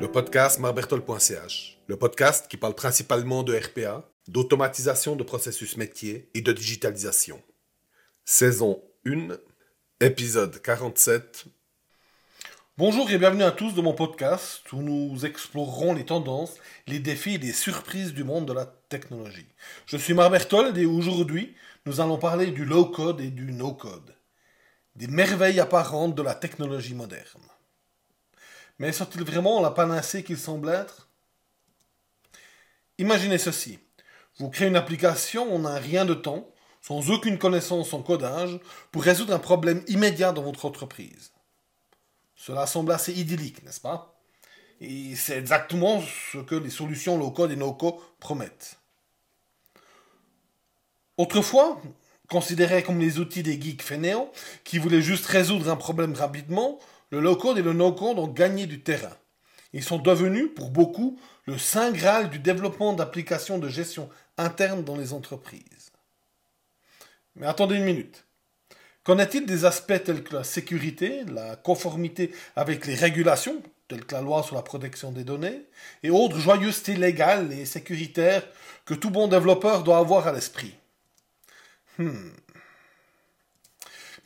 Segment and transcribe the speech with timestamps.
[0.00, 6.40] Le podcast marbertol.ch, le podcast qui parle principalement de RPA, d'automatisation de processus métiers et
[6.40, 7.42] de digitalisation.
[8.24, 9.36] Saison 1,
[10.00, 11.44] épisode 47.
[12.78, 16.54] Bonjour et bienvenue à tous dans mon podcast où nous explorerons les tendances,
[16.86, 19.48] les défis et les surprises du monde de la technologie.
[19.84, 21.54] Je suis Marbertold et aujourd'hui
[21.84, 24.14] nous allons parler du low-code et du no-code,
[24.96, 27.42] des merveilles apparentes de la technologie moderne.
[28.78, 31.08] Mais sont-ils vraiment la panacée qu'ils semblent être?
[32.98, 33.78] Imaginez ceci.
[34.38, 36.48] Vous créez une application en un rien de temps,
[36.80, 38.58] sans aucune connaissance en codage,
[38.90, 41.32] pour résoudre un problème immédiat dans votre entreprise.
[42.36, 44.20] Cela semble assez idyllique, n'est-ce pas?
[44.80, 48.78] Et c'est exactement ce que les solutions low-code et no-code promettent.
[51.16, 51.80] Autrefois,
[52.28, 54.30] considérés comme les outils des geeks fainéants,
[54.64, 56.78] qui voulaient juste résoudre un problème rapidement,
[57.10, 59.16] le low-code et le no-code ont gagné du terrain.
[59.72, 64.08] Ils sont devenus, pour beaucoup, le saint graal du développement d'applications de gestion
[64.38, 65.92] interne dans les entreprises.
[67.36, 68.24] Mais attendez une minute.
[69.02, 74.14] Qu'en est-il des aspects tels que la sécurité, la conformité avec les régulations, telles que
[74.14, 75.66] la loi sur la protection des données,
[76.02, 78.46] et autres joyeusetés légales et sécuritaires
[78.86, 80.74] que tout bon développeur doit avoir à l'esprit?
[81.98, 82.30] Hmm.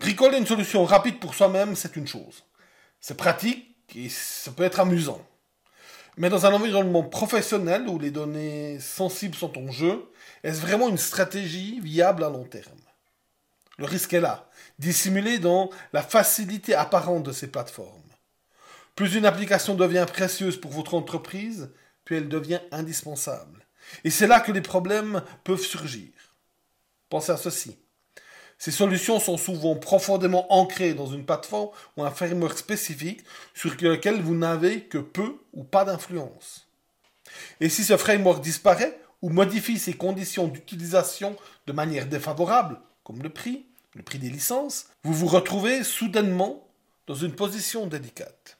[0.00, 2.44] Bricoler une solution rapide pour soi-même, c'est une chose.
[3.00, 5.26] C'est pratique et ça peut être amusant.
[6.16, 10.10] Mais dans un environnement professionnel où les données sensibles sont en jeu,
[10.42, 12.78] est-ce vraiment une stratégie viable à long terme?
[13.78, 18.02] Le risque est là, dissimulé dans la facilité apparente de ces plateformes.
[18.96, 21.70] Plus une application devient précieuse pour votre entreprise,
[22.04, 23.64] plus elle devient indispensable.
[24.02, 26.08] Et c'est là que les problèmes peuvent surgir.
[27.08, 27.76] Pensez à ceci.
[28.58, 33.22] Ces solutions sont souvent profondément ancrées dans une plateforme ou un framework spécifique
[33.54, 36.66] sur lequel vous n'avez que peu ou pas d'influence.
[37.60, 41.36] Et si ce framework disparaît ou modifie ses conditions d'utilisation
[41.66, 43.64] de manière défavorable, comme le prix,
[43.94, 46.66] le prix des licences, vous vous retrouvez soudainement
[47.06, 48.58] dans une position délicate.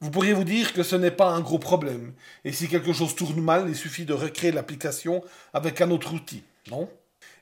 [0.00, 3.14] Vous pourriez vous dire que ce n'est pas un gros problème, et si quelque chose
[3.14, 6.88] tourne mal, il suffit de recréer l'application avec un autre outil, non?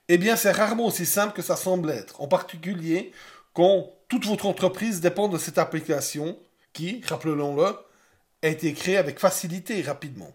[0.09, 3.13] Eh bien, c'est rarement aussi simple que ça semble être, en particulier
[3.55, 6.37] quand toute votre entreprise dépend de cette application
[6.73, 7.77] qui, rappelons-le,
[8.43, 10.33] a été créée avec facilité et rapidement.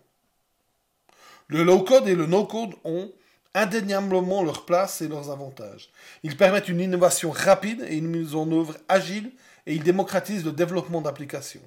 [1.48, 3.12] Le low-code et le no-code ont
[3.54, 5.90] indéniablement leur place et leurs avantages.
[6.24, 9.32] Ils permettent une innovation rapide et une mise en œuvre agile
[9.66, 11.62] et ils démocratisent le développement d'applications.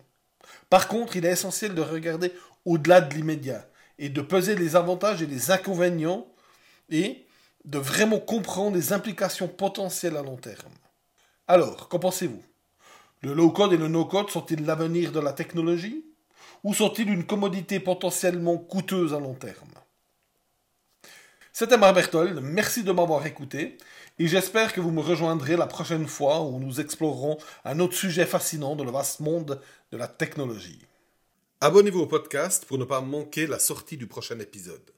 [0.71, 2.33] Par contre, il est essentiel de regarder
[2.65, 3.67] au-delà de l'immédiat
[3.99, 6.27] et de peser les avantages et les inconvénients
[6.89, 7.27] et
[7.65, 10.73] de vraiment comprendre les implications potentielles à long terme.
[11.47, 12.43] Alors, qu'en pensez-vous?
[13.21, 16.05] Le low-code et le no-code sont-ils l'avenir de la technologie?
[16.65, 19.71] Ou sont-ils une commodité potentiellement coûteuse à long terme?
[21.53, 23.77] C'était Marc Berthold, merci de m'avoir écouté,
[24.19, 28.25] et j'espère que vous me rejoindrez la prochaine fois où nous explorerons un autre sujet
[28.25, 30.81] fascinant de le vaste monde de la technologie.
[31.61, 34.91] Abonnez-vous au podcast pour ne pas manquer la sortie du prochain épisode.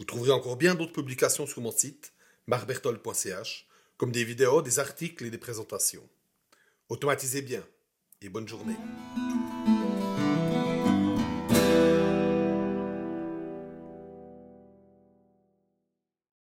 [0.00, 2.14] Vous trouverez encore bien d'autres publications sur mon site,
[2.46, 3.68] marbertol.ch,
[3.98, 6.08] comme des vidéos, des articles et des présentations.
[6.88, 7.62] Automatisez bien
[8.22, 8.76] et bonne journée.